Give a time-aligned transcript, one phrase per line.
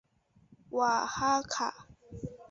[0.71, 1.85] 瓦哈卡。